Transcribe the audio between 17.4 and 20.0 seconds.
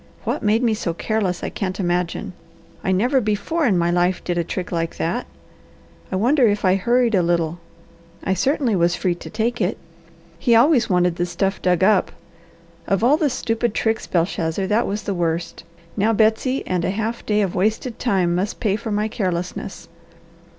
of wasted time must pay for my carelessness.